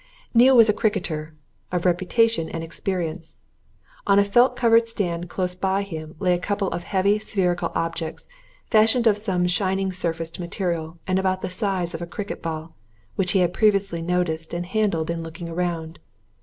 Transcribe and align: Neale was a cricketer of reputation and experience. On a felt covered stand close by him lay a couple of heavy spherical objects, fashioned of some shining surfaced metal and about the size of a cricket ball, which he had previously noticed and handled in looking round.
Neale 0.33 0.57
was 0.57 0.67
a 0.67 0.73
cricketer 0.73 1.35
of 1.71 1.85
reputation 1.85 2.49
and 2.49 2.63
experience. 2.63 3.37
On 4.07 4.17
a 4.17 4.25
felt 4.25 4.55
covered 4.55 4.89
stand 4.89 5.29
close 5.29 5.53
by 5.53 5.83
him 5.83 6.15
lay 6.17 6.33
a 6.33 6.39
couple 6.39 6.69
of 6.69 6.85
heavy 6.85 7.19
spherical 7.19 7.71
objects, 7.75 8.27
fashioned 8.71 9.05
of 9.05 9.15
some 9.19 9.45
shining 9.45 9.93
surfaced 9.93 10.39
metal 10.39 10.97
and 11.05 11.19
about 11.19 11.43
the 11.43 11.51
size 11.51 11.93
of 11.93 12.01
a 12.01 12.07
cricket 12.07 12.41
ball, 12.41 12.73
which 13.15 13.33
he 13.33 13.41
had 13.41 13.53
previously 13.53 14.01
noticed 14.01 14.55
and 14.55 14.65
handled 14.65 15.11
in 15.11 15.21
looking 15.21 15.53
round. 15.53 15.99